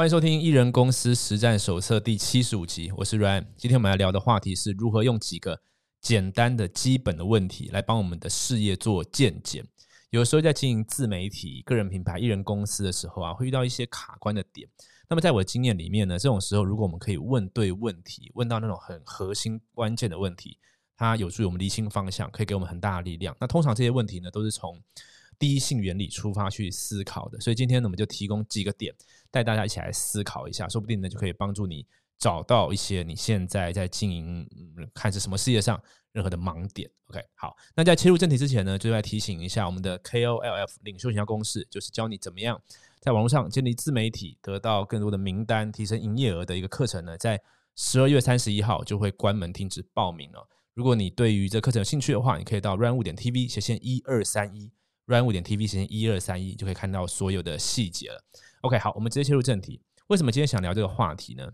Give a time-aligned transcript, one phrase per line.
[0.00, 3.44] 欢迎收听《艺人公司实战手册》第七十五集，我是 Ryan。
[3.58, 5.60] 今天我们要聊的话题是如何用几个
[6.00, 9.62] 简单的基本的问题来帮我们的事业做鉴检。
[10.08, 14.66] 有时候在经营自媒体、个人品牌、艺人公司的时候啊，会遇到一些卡关的点。
[15.06, 20.56] 那么在我的经验里面呢，这种时候如果我们可以问对问题，问到那种很核心关键的问题，
[20.96, 23.36] 它有助于我们厘清方向，可以给我们很大的力量。
[23.38, 24.80] 那通常这些问题呢，都是从
[25.40, 27.40] 第一性原理出发去思考的。
[27.40, 28.94] 所以今天呢，我们就提供几个点。
[29.32, 31.86] 带大家一起来思考一下，说不定呢就可以帮助你
[32.18, 34.46] 找到一些你现在在经营
[34.92, 35.80] 看是什么事业上
[36.12, 36.90] 任何的盲点。
[37.06, 42.60] OK，好，那在切入正题之前呢，就来提醒一下我们的 KOLF 领袖营销公式，就是教你怎么样
[43.00, 47.40] 在网络上建立自媒体，得到更多的名单，提升营业额的一个课程呢，在
[47.76, 50.48] 十二月三十一号就会关门停止报名了。
[50.74, 54.70] 如果你对于这课程有兴趣的话，你可以到 run 五点 TV 斜线一二三一
[55.10, 58.24] ，run 五点 TV 时间一二三一就可以看到所有的细节了。
[58.62, 59.82] OK，好，我们直接切入正题。
[60.06, 61.48] 为什么今天想聊这个话题呢？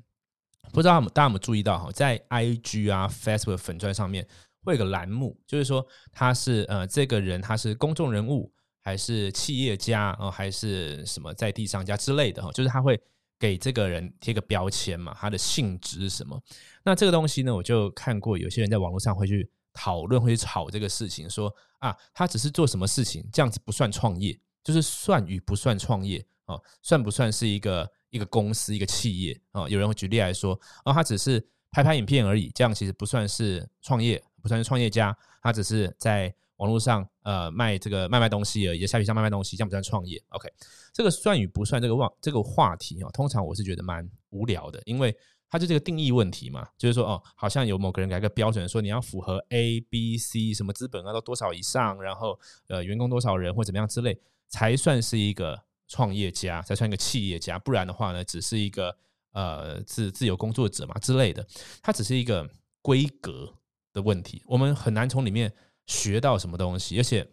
[0.73, 4.27] 不知道大家有没有注意到哈，在 IG 啊、Facebook 粉钻上面
[4.64, 13.00] 会有个栏目，就是说他是呃这个人他是公众人物还是企业家哦，还是什么在地商家之类的哈，就是他会
[13.39, 16.42] 给这个人贴个标签嘛，他的性质是什么？
[16.83, 26.27] 那这个东西呢，我就看过有些人在网络上会去讨论，会去吵这个事情，说啊，他只是做什么事情，这样子不算创业，就是算与不算创业。
[26.46, 29.68] 哦，算不算是一个一个公司一个企业啊？
[29.68, 40.22] 有人会举例来说，哦，他只是拍拍影片而已，这样其实不算是创业，不算是创业家，他只是在网络上呃卖这个卖卖东西而已，在虾皮上卖卖东西，这样不算创业。
[40.28, 40.48] OK，
[40.92, 45.12] 这个算与不算这个话这个话题啊，通常我是觉得蛮无聊的，因为
[45.48, 55.64] 它就这个定义问题嘛，就是说哦，好像有某个人改个标准，说你要符合 A、B、C 什么资本啊到多少以上，然后呃员工多少人或怎么样之类，才算是一个。
[55.89, 58.92] 创业家才算一个企业家，不然的话呢，只是一个
[59.30, 61.47] 呃自自由工作者嘛之类的，
[61.80, 62.44] 它只是一个
[62.83, 63.55] 规格
[63.92, 65.52] 的问题，我们很难从里面
[65.86, 66.98] 学到什么东西。
[66.98, 67.24] 而且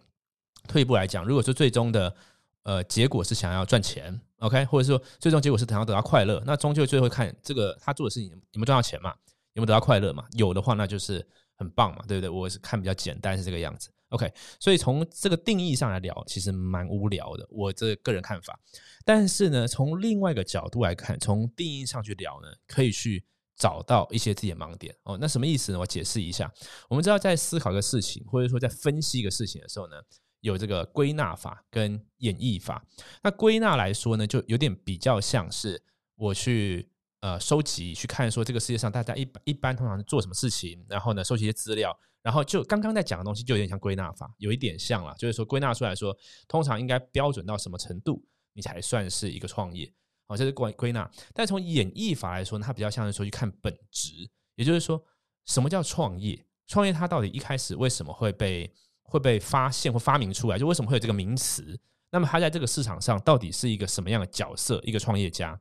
[0.68, 2.16] 退一步来讲，如果说最终的
[2.62, 9.14] 呃结果是想要赚钱，OK，或者说最终结果是想要得到快乐，那终究最后看这个他做的事情有没有赚到钱嘛，
[9.54, 10.26] 有没有得到快乐嘛？
[10.34, 12.30] 有的话，那就是很棒嘛，对不对？
[12.30, 13.90] 我是看比较简单是这个样子。
[14.10, 18.60] OK，所以从这个定义上来聊，其实蛮无聊的，我这个人看法。
[19.04, 23.26] 但是呢，从另外一个角度来看，从定义上去聊呢，可以去
[23.56, 25.18] 找到一些自己的盲点哦。
[25.20, 25.80] 那什么意思呢？
[25.80, 26.52] 我解释一下。
[26.88, 29.96] 我们知道，在思考一个事情，或者说在分析一个事情的时候呢，
[30.44, 32.86] 有这个归纳法跟演绎法。
[33.24, 35.84] 那归纳来说呢，就有点比较像是
[36.16, 36.88] 我去。
[37.24, 46.14] 呃，收集去看说这个世界上大家一一般通常是做什么事情，然后呢，收集一些资料，然后就刚刚在讲的东西就有点像归纳法，有一点像了，就是说归纳出来说，
[46.50, 48.22] 通常应该标准到什么程度，
[48.52, 49.90] 你才算是一个创业，
[50.28, 51.10] 好，这是归归纳。
[51.34, 55.02] 但从演绎法来说，它比较像是说去看本质，也就是说，
[55.46, 56.46] 什么叫创业？
[56.68, 58.70] 创业它到底一开始为什么会被
[59.04, 60.58] 会被发现或发明出来？
[60.58, 61.80] 就为什么会有这个名词？
[62.10, 64.80] 那么它在这个市场上到底是一个什么样的角色？
[64.84, 65.60] 一个创业家？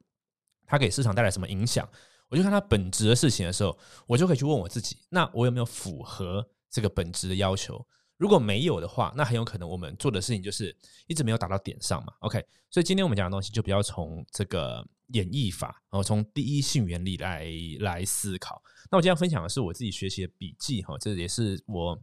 [0.66, 1.88] 它给市场带来什么影响？
[2.28, 7.86] 我就看它本质的事情的时候，我就可以去问我自己：那我有没有符合这个本质的要求？
[8.16, 10.74] 如果没有的话，那很有可能我们做的事情就是
[11.08, 12.12] 一直没有打到点上嘛。
[12.20, 17.46] OK，所以今天我们讲的东西就比较从这个演绎法，然后从第一性原理来
[17.80, 18.62] 来思考。
[18.90, 21.98] 那我今天分享的是我自己学习的笔记哈，这也是我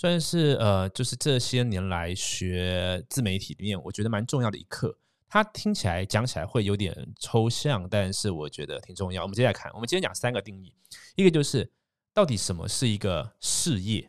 [0.00, 4.96] 算是呃，就是这些年来学自媒体里面我觉得蛮重要的一课。
[5.28, 9.22] 它听起来讲起来会有点抽象，但是我觉得挺重要。
[9.22, 10.72] 我们接下来看，我们今天讲三个定义，
[11.16, 11.68] 一个就是
[12.14, 14.08] 到底什么是一个事业，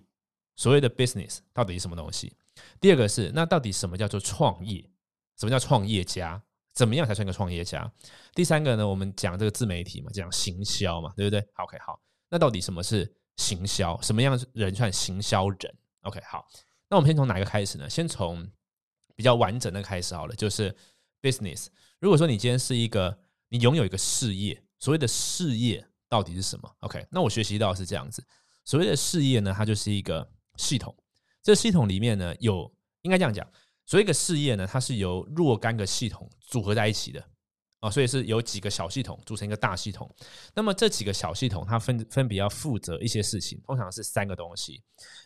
[0.55, 2.35] 所谓的 business 到底是什么东西？
[2.79, 4.87] 第二个是那到底什么叫做创业？
[5.39, 6.39] 什么叫创业家？
[6.71, 7.91] 怎么样才算一个创业家？
[8.35, 8.87] 第三个呢？
[8.87, 13.99] 我们讲这个自媒体嘛，讲行销嘛，对不对？OK，好，那到底什么是行销？
[14.03, 16.45] 什么样人算行销人？OK，好，
[16.89, 17.89] 那我们先从哪一个开始呢？
[17.89, 18.45] 先从
[19.15, 20.75] 比较完整的开始好了，就是。
[21.21, 21.67] business，
[21.99, 23.19] 如果说你今天是一个，
[23.49, 28.25] 你拥有一个事业，所谓的事业到底是什么？OK，那我学习到是这样子，
[28.63, 30.25] 所谓的事业呢，它就是一个
[30.55, 30.95] 系统，
[31.43, 33.45] 这系统里面呢有，应该这样讲，
[33.85, 37.21] 所谓一个事业呢，它是由若干个系统组合在一起的
[37.79, 40.09] 啊，所以是有几个小系统组成一个大系统，
[40.53, 44.81] 那么这几个小系统它分分别要负责一些事情，通常是三个东西，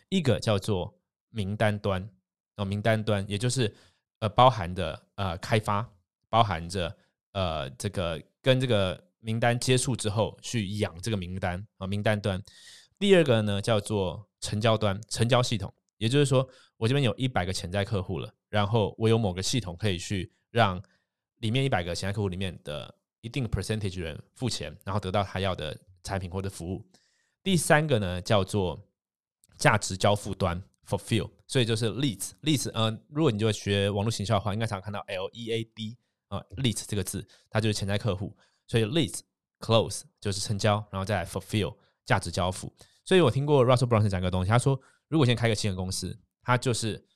[0.08, 0.94] 一个叫做
[1.30, 2.08] 名单端
[2.56, 3.74] 哦，名单端也就是。
[4.20, 5.86] 呃，包含的呃开发，
[6.30, 6.96] 包含着
[7.32, 12.42] 呃这个跟这个名单接触之后去养这个名单啊，名单端。
[12.98, 16.48] 第二个呢叫做成交端，成交系统，也就是说
[16.78, 20.82] 我这边有一百个潜在客户了，然后我有某个系统可以去让
[21.38, 26.84] 里面一百个潜在客户里面的一定 percentage 人付钱，然后得到他要的产品或者服务。
[27.42, 28.88] 第三个呢叫做
[29.58, 35.96] 价值交付端 fulfill，所以就是 leads，leads，呃，如果你就学网络行销的话，应该常看到 L E A D
[36.28, 38.36] 啊，leads 这个字，它就是潜在客户。
[38.66, 39.20] 所以 leads
[39.60, 41.76] close 就是成交，然后再来 fulfill
[42.06, 42.72] 价值交付。
[43.04, 47.06] 所以我听过 Russell Brunson 讲一个东西，他说，如果先开个新的公司，他就是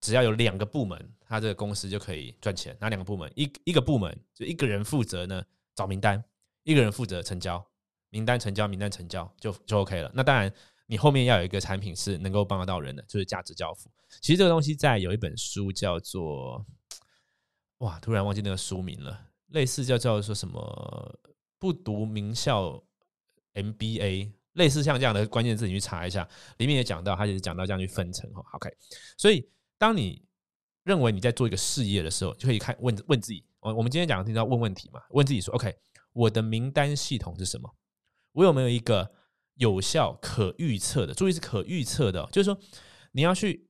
[0.00, 2.76] 只要有两个部门，他这个公司就可以赚钱。
[2.80, 3.30] 哪两个部门？
[3.36, 5.42] 一一个部门就一个人负责呢
[5.76, 6.22] 找名单，
[6.64, 7.64] 一个人负责成交，
[8.10, 10.10] 名单成交，名单成交就就 OK 了。
[10.12, 10.52] 那当然，
[10.86, 13.88] 你后面要有一个产品是能够帮得到人的，就是价值交付。
[14.20, 16.66] 其实这个东西在有一本书叫做，
[17.78, 21.18] 哇，突然忘记那个书名了，类似叫叫说什么
[21.58, 22.82] 不读名校
[23.54, 24.32] MBA。
[24.54, 26.28] 类似像这样的关键字，你去查一下，
[26.58, 28.44] 里面也讲到，他就是讲到这样去分成哈。
[28.54, 28.68] OK，
[29.16, 29.48] 所以
[29.78, 30.20] 当你
[30.90, 35.74] 认为你在做一个事业的时候，就可以看问问自己，我我们今天讲的听到问问题嘛，问自己说，OK，
[36.12, 37.72] 我的名单系统是什么？
[38.32, 39.10] 我有没有一个
[39.54, 41.14] 有效、可预测的？
[41.14, 42.58] 注意是可预测的，就是说
[43.12, 43.66] 你要去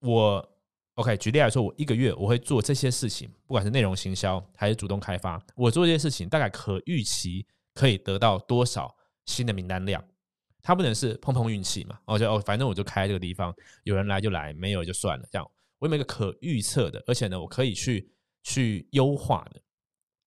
[0.00, 0.56] 我
[0.94, 8.96] OK，举例来说，我一个月我会做这些事情，不管是内容行销还是主动开发，我做这些事情大概可预期可以得到多少？
[9.26, 10.02] 新的名单量，
[10.60, 12.00] 它不能是碰碰运气嘛？
[12.06, 13.54] 哦，就哦，反正我就开这个地方，
[13.84, 15.24] 有人来就来，没有就算了。
[15.30, 15.48] 这样，
[15.80, 17.02] 我有没有一个可预测的？
[17.08, 18.12] 而且呢，我可以去
[18.44, 19.60] 去优化的。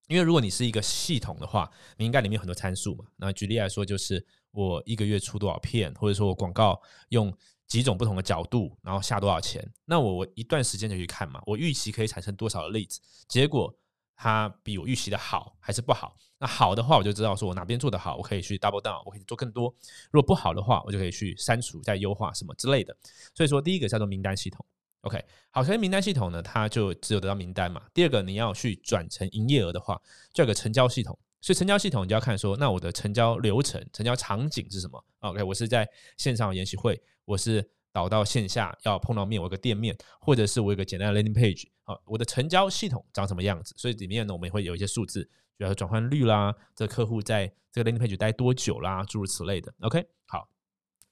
[0.10, 3.06] 因为如果你是一个系统的话，你应该里面有很多参数嘛。
[3.16, 6.78] 那举例来说，就是我一个月出多少片，或者说我广告
[7.10, 7.34] 用
[7.68, 13.00] 几种不同的角度，然后下多少钱，那我我一段时间就去看嘛，我预期可以产生多少的例子，
[13.30, 13.74] 结果。
[14.16, 16.16] 它比我预期的好还是不好？
[16.38, 19.74] 那好的话，我就知道说我哪边做的好，我可以去 double down，我可以做更多。
[20.12, 22.96] 如果不好的话，我就可以去删除、再优化什么之类的。
[23.34, 24.64] 所以说，第一个叫做名单系统。
[25.04, 27.82] OK，好，所以名单系统呢，它就只有得到名单嘛。
[27.94, 30.02] 第二个，你要去转成营业额的话，
[30.34, 31.18] 就有个成交系统。
[31.40, 37.70] 所以成交系统你就要看说，那我的成交流程、成交场景是什么？OK，我是在线上研习会，我是。
[37.94, 43.72] 导到线下要碰到面，我有个店面，或者是我有个简单的 landing page，好，我的成交系统长什么样子？
[43.78, 45.24] 所以里面呢，我们也会有一些数字，
[45.56, 49.72] 比如说转换率啦，这客户在这个 landing page 待多久啦，诸如此类的。
[49.82, 50.50] OK，好。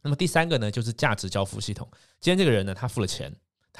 [0.01, 1.87] 那么第三个呢，就是价值交付系统。
[2.19, 3.31] 今天这个人呢，他付了钱，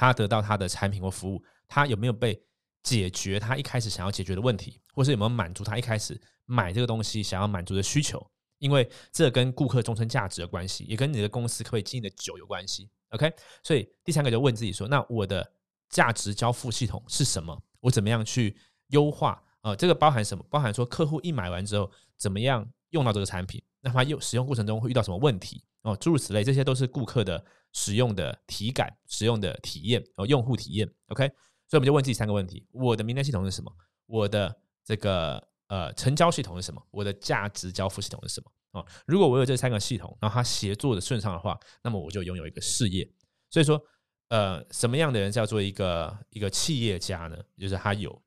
[0.02, 2.42] 他得到他的产品或服务，他有没有被
[2.82, 8.20] 解决他一开始想要解决的问题，或是有没有满足他一开始买这个东西想要满足的需求？
[8.58, 12.90] 因为这跟顾客终身价值的关系，也跟你的公司可以经营的久有关系。
[13.10, 13.32] OK，
[13.62, 15.48] 所以第三个就问自己说：那我的
[15.88, 17.56] 价值交付系统是什么？
[17.78, 18.56] 我怎么样去
[18.88, 19.40] 优化？
[19.60, 20.44] 呃，这个包含什么？
[20.50, 23.62] 包含说客户一买完之后，怎么样用到这个产品？
[23.80, 25.62] 那他用使用过程中会遇到什么问题？
[25.82, 30.88] 哦，诸如此类，这些都是顾客的使用的体感、使用的体验哦，用户体验。
[31.08, 31.26] OK，
[31.68, 33.72] 所以我们就问自己三个问题：我的名单系统是什么？
[34.06, 35.48] 我的这个。
[35.68, 36.86] 呃，成交系统是什么？
[36.90, 38.52] 我的价值交付系统是什么？
[38.72, 43.10] 哦，如果我有这三个系统，然后它协作的顺畅的话，那么我就拥有一个事业。
[43.48, 43.82] 所以说，
[44.28, 47.38] 呃，什么样的人叫做一个一个企业家呢？
[47.56, 48.22] 就是他有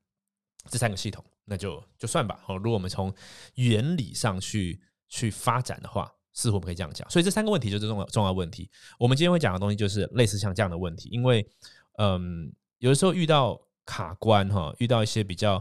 [0.68, 2.42] 这三个系统，那就就算吧。
[2.48, 3.14] 哦，如果我们从
[3.54, 7.10] 原理上去去发展的话，似乎不可以这样讲。
[7.10, 8.70] 所以这三个问题就是重要重要问题。
[8.96, 11.44] 我们今天会讲的东西就是类似像这样的问题，因为
[11.98, 15.60] 嗯，有的时候遇到卡关哈，遇到一些比较。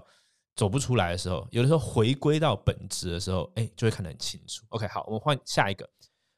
[0.57, 4.63] 走不出来的时候，有的时候回归到本质的时候，哎，就会看得很清楚。
[4.69, 5.85] OK，好，我们换下一个。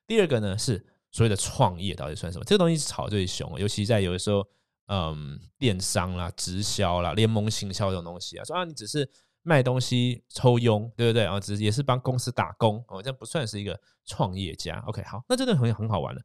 [0.08, 2.44] 第二个呢是所谓的创业到底算什么？
[2.44, 4.44] 这个东西是炒最凶，尤其在有的时候，
[4.88, 9.08] 嗯，电商啦、直销啦、联盟行销这种东西啊，说啊，你只是
[9.48, 11.40] 卖东西抽佣，对不对啊？
[11.40, 14.84] 只也是帮公司打工哦，这不算是一个创业家。
[14.88, 16.22] OK，好，那真的很很好玩了。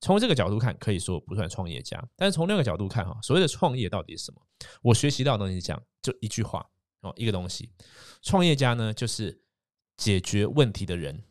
[0.00, 4.40] 从这个角度看，可以说不算创业家，但是从另一个角度看，哈，所谓的创业到底是什么？
[4.80, 6.66] 我学习到的东西讲，就一句话
[7.02, 7.12] 哦。
[7.16, 7.70] 一个东西，
[8.22, 9.38] 创业家呢，就是
[9.98, 11.22] 解决问题的人，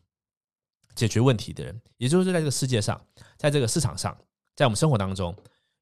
[0.94, 3.03] 解决问题的人，也就是在这个世界上，
[3.36, 4.15] 在这个市场上，
[4.55, 5.36] 在我们生活当中，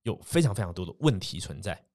[0.04, 1.86] 有非常非常多的问题存在。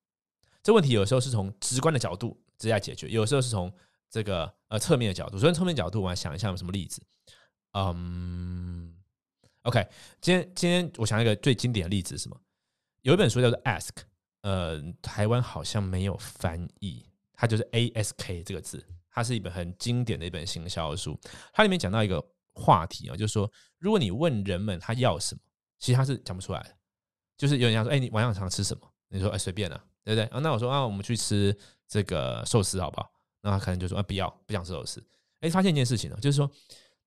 [0.63, 3.73] 这问题有时候是从直观的角度直接解决，有时候是从
[4.11, 5.39] 这个呃侧面的角度。
[5.39, 7.03] 所以侧面角度，我来想一下有什么例子。
[7.73, 8.95] 嗯
[9.63, 9.87] ，OK，
[10.21, 12.41] 今天今天我想一个最经典的例子是什么？
[13.03, 13.89] 有一本书叫做《Ask》，
[14.43, 17.05] 呃，台湾好像没有翻译。
[17.41, 21.17] 它就是 A S K 这个字，它是一本很经典的一本行销书。
[21.53, 22.21] 它里面讲到一个
[22.53, 23.49] 话题啊，就是说，
[23.79, 25.41] 如果你问人们他要什么，
[25.79, 26.77] 其实他是讲不出来的。
[27.37, 28.93] 就是有人讲说，哎，你晚上常吃什么？
[29.09, 30.25] 你说，哎，随便啊，对不对？
[30.37, 31.57] 啊，那我说啊，我们去吃
[31.89, 33.11] 这个寿司好不好？
[33.41, 35.05] 那他可能就说，啊，不要，不想吃寿司。
[35.41, 36.51] 哎，发现一件事情呢，就是说，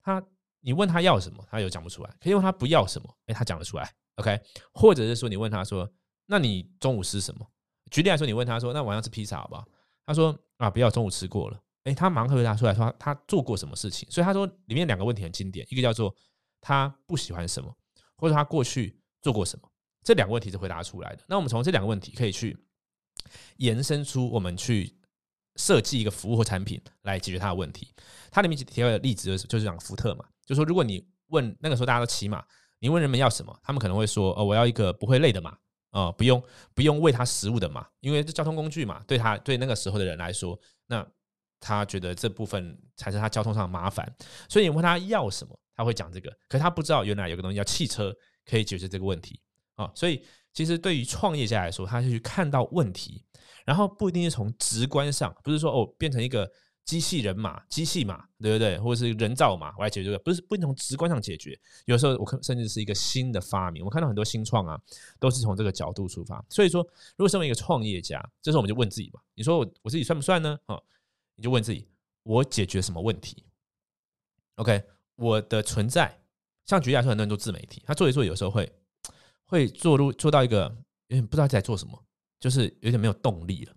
[0.02, 0.22] 他
[0.62, 3.94] 你问他要什么，他有讲不出来；可以问他不要什么，哎，他讲得出来。
[4.16, 4.40] OK，
[4.74, 5.90] 或者是说，你问他说，
[6.26, 7.46] 那你中午吃什么？
[7.90, 9.66] 举例来说，你问他说，那晚上吃披萨好不好？
[10.06, 11.60] 他说啊，不要中午吃过了。
[11.84, 14.10] 哎，他马上回答出来说他做过什么事情。
[14.12, 16.16] 所以他说里面两个问题很经典，一个叫做
[16.60, 17.76] 他不喜欢什么，
[18.16, 19.68] 或者他过去做过什么。
[20.04, 21.24] 这两个问题是回答出来的。
[21.28, 22.58] 那我们从这两个问题可以去
[23.58, 24.96] 延伸出我们去
[25.56, 27.94] 设计一个服务或产品来解决它的问题。
[28.32, 32.44] 它里面提到的例子就是就是讲福特嘛，就说如果你问那个时候大家都骑马，
[32.80, 35.58] 你问人们要什么，他们可能会说哦，我要一个不会累的马。
[35.92, 36.42] 啊，不用
[36.74, 41.06] 不用喂它食物的马，因为这交通工具嘛，对他对那个时候的人来说，那
[41.60, 44.10] 他觉得这部分才是他交通上的麻烦，
[44.48, 49.42] 所以你问他要什么，他会讲这个，可是他不知道原来有个东西叫汽车可以解决这个问题
[49.75, 53.24] 啊，所以其实对于创业家来说，他是去看到问题，
[53.65, 56.51] 然后不一定是从直观上，不是说哦变成一个。
[56.84, 58.77] 机器人马、机器马，对不对？
[58.79, 61.58] 或者是人造马，我来解决，不是不从直观上解决。
[61.86, 63.86] 有时候我看，甚至是一个新的发明。
[63.86, 64.81] 我看到很多新创啊，
[65.20, 66.43] 都是从这个角度出发。
[66.50, 66.81] 所以说，
[67.15, 70.58] 如果身为一个创业家，这时候我们就问自己嘛：你说我我自己算不算呢？
[70.65, 70.77] 啊，
[71.36, 71.88] 你就问自己，
[72.24, 73.46] 我解决什么问题
[74.55, 74.84] ？OK，
[75.15, 76.20] 我的存在，
[76.65, 78.70] 像举例来说，很多人做自媒体，他做一做，有时候会
[79.51, 80.74] 会做入做到一个
[81.08, 82.01] 有点不知道在做什么，
[82.39, 83.75] 就是有点没有动力了。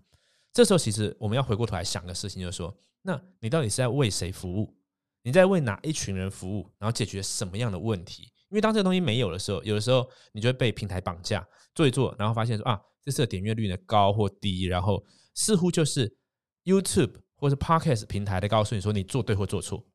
[0.53, 2.73] 这时候，其实我们要回过头来想个事情，就是说。
[3.01, 4.73] 那你到底是在为谁服务？
[5.21, 6.67] 你在为哪一群人服务？
[6.79, 8.23] 然后解决什么样的问题？
[8.49, 15.03] 因为当这个东西没有的时候，有的时候你就会被平台绑架，做一做，然后发现说啊，这次的点阅率呢高或低，然后
[15.35, 16.17] 似乎就是
[16.63, 19.85] YouTube 或者 Podcast 平台在告诉你说你做对或做错，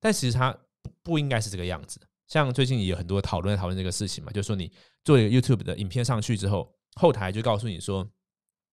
[0.00, 2.00] 但其实它不不应该是这个样子。
[2.28, 4.70] 像最近也有很多讨论讨论这个事情嘛，就是说你
[5.02, 8.08] 做一个 YouTube 的影片上去之后，后台就告诉你说，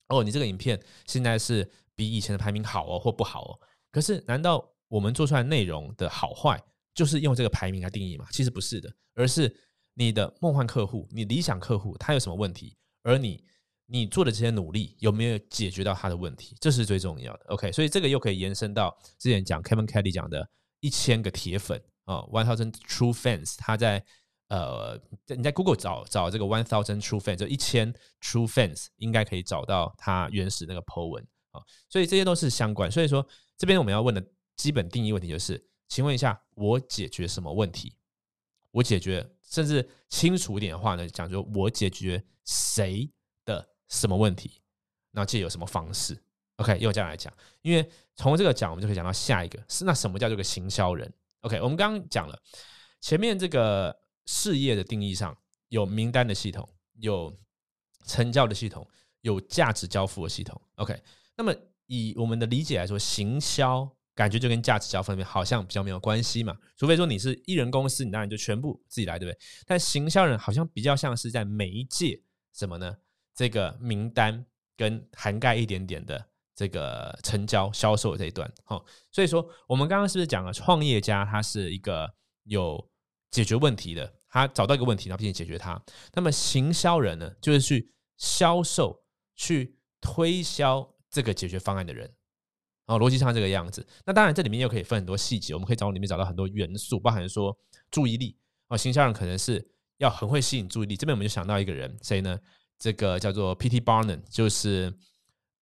[0.10, 3.60] 哦，你这个影片现在是比以前的排名好哦，或不好哦。
[3.92, 6.62] 可是，难道我们做出来内容的好坏
[6.94, 8.28] 就是用这个排名来定义吗？
[8.30, 9.56] 其实不是的，而是
[9.94, 13.42] 你的梦幻客户、你理想客户他有什么问题，而你
[13.86, 17.46] 你做的这些努力有没有解决到他的问题，这是最重要的。
[17.48, 20.46] OK，所以这个又可以延伸到之前讲 Kevin Kelly 讲的
[20.82, 24.04] 一千个铁粉啊，One Thousand True Fans，他在
[24.48, 33.28] 呃你在 Google 找找这个 One Thousand True Fans，就一千 True Fans 应该可以找到他原始那个 po 文啊，所以这些都是相关，所以说。
[33.58, 34.22] 这边我们要问的
[34.58, 37.96] 基本定义问题就是：请问一下，我解决什么问题？
[38.72, 43.10] 我解决，甚至清楚一点的话呢，讲说我解决谁
[43.46, 44.62] 的什么问题？
[45.12, 46.22] 那借有什么方式
[46.58, 51.10] ？OK，用这样来讲，因为从这个讲，我们就可以讲到下一个是那什么叫做个行销人
[51.46, 52.38] ？OK，我们刚刚讲了
[53.00, 55.36] 前面这个事业的定义上
[55.70, 56.68] 有名单的系统，
[57.00, 57.36] 有
[58.06, 58.86] 成交的系统，
[59.22, 60.62] 有价值交付的系统。
[60.76, 61.02] OK，
[61.38, 61.56] 那么。
[61.88, 66.58] 以我们的理解来说，行销感觉就跟价值交方面好像比较没有关系嘛。
[66.76, 69.40] 除非说你是艺人公司，你当然就全部自己来，对不对？
[69.68, 72.20] 但行销人好像比较像是在媒介
[72.54, 72.98] 什么呢？
[73.36, 74.44] 这个名单
[74.76, 76.26] 跟涵盖一点点的
[76.56, 78.52] 这个成交销售这一段。
[78.64, 82.10] 好，所以说我们刚刚是不是讲了创业家他是一个
[82.46, 82.90] 有
[83.30, 85.80] 解决问题的，他找到一个问题，然后并且解决它。
[86.14, 89.04] 那么行销人呢，就是去销售、
[89.36, 90.90] 去推销。
[91.12, 92.14] 这个解决方案的人，
[92.88, 93.88] 哦，逻辑上这个样子。
[94.06, 97.58] 那当然，这里面又可以分很多细节，我们可以从里面找到很多元素，包含说
[97.90, 100.98] 注意力哦，行销人可能是要很会吸引注意力。
[100.98, 102.38] 这边我们就想到一个人，谁呢？
[102.78, 103.80] 这个叫做 P.T.
[103.80, 104.94] Barnum，就是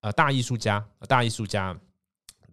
[0.03, 1.75] 呃大艺术家，大艺术家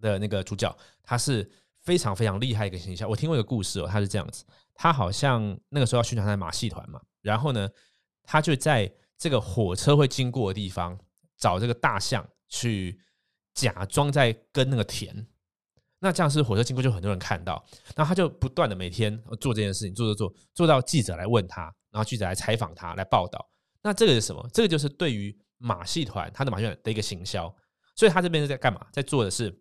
[0.01, 1.47] 的那个主角，他是
[1.83, 3.07] 非常非常厉害一个形象。
[3.07, 4.43] 我听过一个故事哦，他是这样子，
[4.73, 7.69] 他好像那个时候要宣传他的马戏团嘛，然后呢，
[8.23, 10.99] 他就在这个火车会经过的地方
[11.37, 12.27] 找这个大象。
[12.53, 12.99] 去
[13.53, 15.25] 假装在跟那个田，
[15.99, 17.63] 那这样是火车经过就很多人看到，
[17.95, 23.49] 然后他就不断的每天做这件事情，做做做，做到记者来问他，然后记者来采访他，来报道。
[23.81, 24.45] 那这个是什么？
[24.51, 27.55] 这个就是对于马戏团他的马戏团的一个行销。
[27.95, 28.85] 所以他这边是在干嘛？
[28.91, 29.55] 在做的是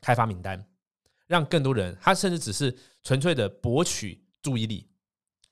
[0.00, 0.62] 开发名单，
[1.26, 1.96] 让更多人。
[2.00, 4.88] 他甚至只是纯粹的博取注意力。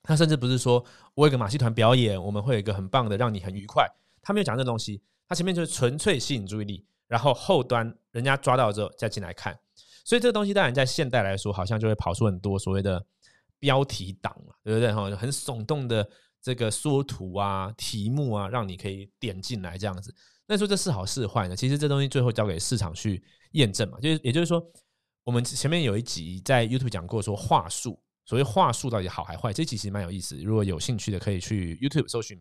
[0.03, 0.85] 他甚至不是说
[1.15, 3.87] 我有个马戏团表演，我们会有一个很棒的，让你很愉快。
[4.23, 5.03] 他没有讲这东西。
[5.29, 9.57] 他前面就是纯粹吸引注意力，然后后端人家抓到之后再进来看，
[10.05, 13.01] 所以这个东西当然在现代来说，好像就会跑出很多所谓的
[13.61, 14.93] 标题党了，对不对？
[14.93, 16.11] 哈，很耸动的
[16.43, 20.15] 这个缩图啊、题目啊，让你可以点进来这样子。
[20.47, 21.55] 那说这是好是坏呢？
[21.55, 23.99] 其实这东西最后交给市场去验证嘛。
[24.01, 24.61] 就是也就是说，
[25.23, 29.53] 我们前面有一集在 YouTube 讲过，说话术，所谓话术到底好还坏？
[29.53, 32.41] 这集其实蛮有意思，如果有兴趣的可以去 YouTube 搜寻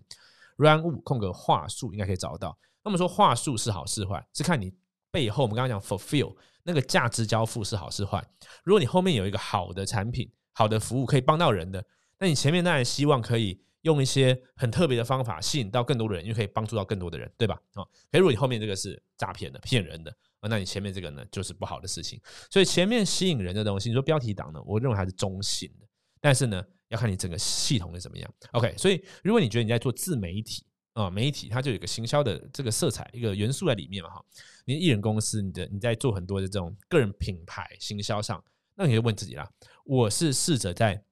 [0.58, 2.58] “run 物”空格话术，应该可以找到。
[2.84, 4.74] 那么说话术是好是坏，是看你
[5.12, 8.25] 背后我们刚刚讲 fulfill 那个价值交付是好是坏。
[8.63, 11.86] 如果你后面有一个好的产品、好的服务可以帮到人的，
[12.18, 17.55] 那你前面当然希望可以用一些很特别的方法吸引到更多的人，因为可以帮助到更多的人，对吧？
[17.74, 22.19] 啊，可如果你后面这个是诈骗的、骗人的那你前面这个呢就是不好的事情。
[22.50, 25.88] 所以前面吸引人的东西，你说标题党呢，我认为它是中性的，
[26.21, 28.33] 但是呢，要看你整个系统是怎么样。
[28.51, 34.25] OK，所以如果你觉得你在做自媒体啊，媒体它就有个行销的这个色彩一个元素在里面嘛哈。
[34.65, 38.43] 你艺人公司，你的你在做很多的这种个人品牌行销上，
[38.75, 39.50] 那你就问自己啦，
[39.83, 41.03] 我是试着在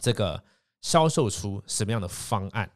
[0.00, 0.42] 这个
[0.82, 2.70] 销售出什么样的方案？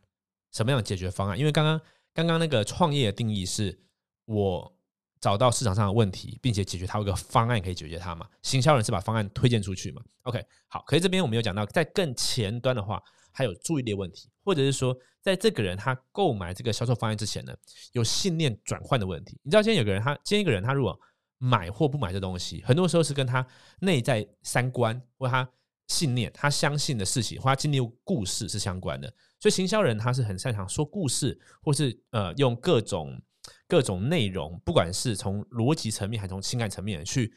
[0.52, 1.38] 什么样的解决方案？
[1.38, 1.78] 因为刚刚
[2.14, 3.78] 刚刚那个创业的定义是
[4.24, 4.72] 我
[5.20, 8.26] 找到市场上的问题，并且解决它，有个方案可以解决它嘛？
[8.42, 10.82] 行销人是把方案推荐出去嘛？OK，好。
[10.86, 17.54] 可是这边我们有讲到，在更前端的话，还有注意力问题，或者是说，在这个人他购买这个销售方案之前呢，
[17.92, 19.38] 有信念转换的问题。
[19.42, 20.98] 你知道，今天有个人，他今天一个人，他如果
[21.38, 23.46] 买或不买这东西，很多时候是跟他
[23.80, 25.46] 内在三观或他
[25.88, 29.12] 信念、他相信的事情或他经历故事是相关的。
[29.38, 33.20] 所以行销人他是很擅长说故事，或是呃用各种
[33.68, 37.32] 各种内容，不管是从逻辑层面还是从情感层面去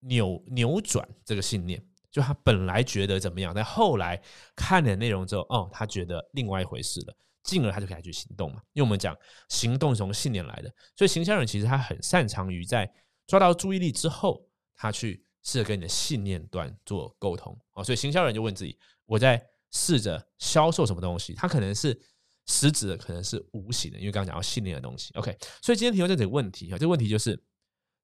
[0.00, 1.84] 扭扭转这个信念。
[2.10, 4.22] 就他本来觉得怎么样，但后来
[4.54, 8.62] 看了内容之后，哦，他觉得另外一回事了，进而他就可以去行动嘛。
[8.72, 9.16] 因为我们讲
[9.48, 12.88] 行动是从信念来的，所以行销人其实他很擅长于在
[13.26, 17.84] 抓到注意力之后，他去试着跟你的信念端做沟通啊。
[17.84, 19.48] 所以行销人就问自己：我在。
[19.76, 22.00] 试着销售什么东西，它可能是
[22.46, 25.12] 实质的，可能是无形的，因为刚刚讲到信念的东西。
[25.14, 27.42] OK，所以今天提出这个问题啊，这个问题就是，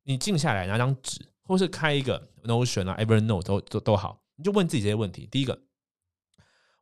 [0.02, 5.28] 你静下来拿张纸，或是开一个 Notion 啊，Evernote 都都都好，你就问自己这些问题。
[5.30, 5.62] 第一个，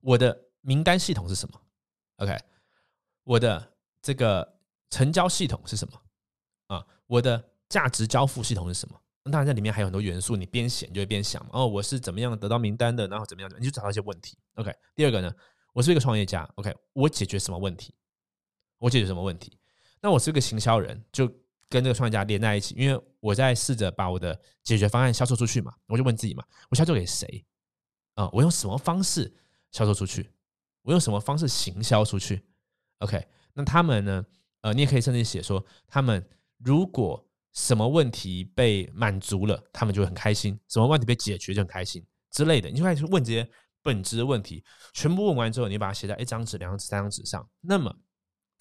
[0.01, 1.61] 我的名单系统是什么
[2.17, 2.35] ？OK，
[3.25, 6.01] 我的这个成交系统是什么？
[6.69, 8.99] 啊，我的价值交付系统是什么？
[9.31, 11.45] 当然，在里面还有很多元素，你边写就会边想。
[11.53, 13.07] 哦，我是怎么样得到名单的？
[13.09, 13.51] 然后怎么样？
[13.59, 14.39] 你就找到一些问题。
[14.55, 15.33] OK，第二个呢，
[15.73, 16.49] 我是一个创业家。
[16.57, 17.95] OK，我解决什么问题？
[18.79, 19.59] 我解决什么问题？
[20.01, 21.27] 那我是一个行销人，就
[21.69, 25.75] 跟这个创业家连在一起，因为我在试着把我的解决方案销售出去嘛。
[25.87, 27.45] 我就问自己嘛，我销售给谁？
[28.15, 29.33] 啊，我用什么方式
[29.73, 30.31] 销售出去？
[30.83, 32.43] 我用什么方式行销出去
[32.99, 34.27] ？OK，那他们呢？
[34.63, 37.25] 呃，你也可以甚至写说，他们如果。
[37.59, 38.45] 什么问题？
[38.45, 41.05] 被满足了，他们就会很开心；什么问题？
[41.05, 42.71] 被解决就很开心之类的。
[42.71, 43.47] 你就开始问这些
[43.83, 44.63] 本质的问题，
[44.95, 47.45] 全部问完之后，你把它写在一张纸、两张纸、三张纸上。
[47.61, 47.93] 那么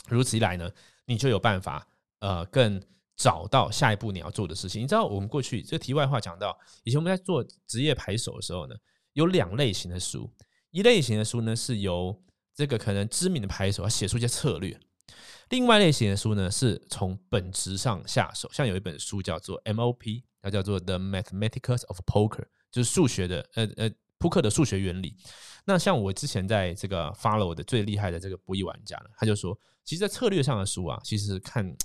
[0.09, 0.67] 如此一来呢，
[1.05, 1.87] 你就有办法
[2.21, 2.81] 呃，更
[3.15, 4.81] 找到下一步你要做的事情。
[4.81, 5.93] 你知道，我们过去这题。
[5.93, 8.75] 外话讲到，以前我们在做职业牌手的时候呢，
[9.13, 10.27] 有两类型的书，
[10.71, 12.19] 一类型的书呢是由
[12.55, 14.75] 这个可能知名的牌手要写出一些策略。
[15.49, 25.15] 另外类型的书呢，是从本质上下手，像有一本书叫做 MOP，它叫做 The Mathematics of Poker，就是数学的呃呃扑克的数学原理。
[25.65, 31.75] 那像我之前在这个 follow 的最厉害的这个博弈玩家呢，他就说，其实，在策略上的书啊，其实看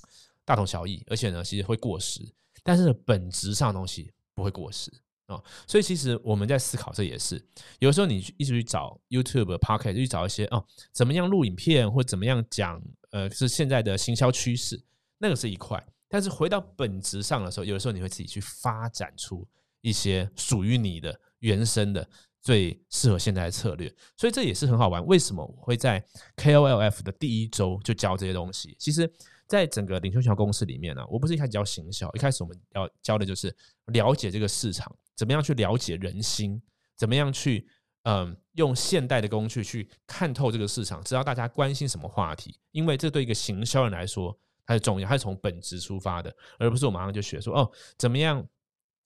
[0.45, 2.21] 大同小异，而且呢，其实会过时，
[2.65, 4.91] 但是本质上的东西不会过时。
[5.29, 7.43] 哦，所以其实我们在思考，这也是
[7.79, 14.83] 有的时候你一直去找 YouTube、Pocket 去找一些哦，怎么样录影片或怎么样讲，呃，是现在的行销趋势，
[15.17, 15.83] 那个是一块。
[16.09, 19.49] 但是回到本质上的时候，有的时候你会自己去发展出
[19.81, 22.07] 一些属于你的原生的、
[22.43, 23.91] 最适合现在的策略。
[24.17, 25.07] 所以这也是很好玩。
[25.07, 26.05] 为什么我会在
[26.37, 28.77] KOLF 的第一周就教这些东西？
[28.79, 29.09] 其实。
[29.49, 33.55] 在整个领袖销公司里面呢，我不是一开始教行销，一开始我们要教的就是
[33.87, 36.59] 了解这个市场，怎么样去了解人心，
[36.97, 37.69] 怎么样去
[38.03, 44.37] 嗯用现代的工具去看透这个市场，知道大家关心什么话题，因为这对一个行销人来说
[44.67, 48.47] 它是重要，它是从本质出发的，而不是我马上就学说哦怎么样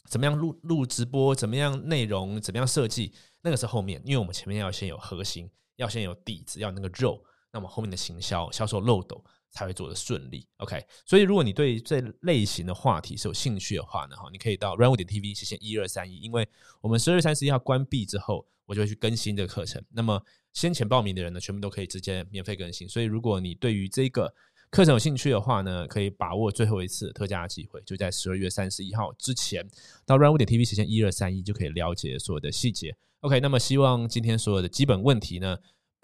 [0.08, 9.24] 怎么样录录直播，怎么样内容，怎么样设计，那个是后面，因为我们前面要先有核心，要先有底子，要那个肉，那么后面的行销销售漏斗。
[9.50, 10.84] 才会做的顺利，OK。
[11.04, 16.46] 所以如果你对这类型的话题是有兴趣的话呢，哈，你可以到 run 五点 TV 实现一二三一，因为
[16.80, 19.82] 我们十二月三十一号关闭之后，我就会去更新这个课程。
[19.90, 22.88] 那么先前报名的人呢，全部都可以直接免费更新。
[22.88, 24.34] 所以如果你对于这个
[24.70, 29.66] 课程有兴趣的话呢，可以把握最后一次特价机会，就在十二月三十一号之前
[30.04, 32.94] 到 run 五点 TV 实现一二三一，就可以了解所有的细节。
[33.20, 35.56] OK，那么希望今天所有的基本问题呢。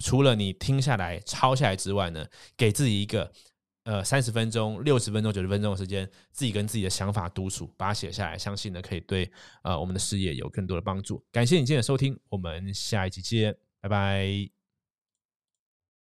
[0.02, 3.30] 除了你听下来、抄下来之外呢，给自己一个
[3.84, 9.30] 呃三十分钟、六十分钟、九十分钟的时间，自己跟自己的想法独处，把它写下来，相信呢可以对
[9.62, 11.24] 呃我们的事业有更多的帮助。
[11.30, 14.61] 感谢你今天的收听，我们下一集见，拜拜。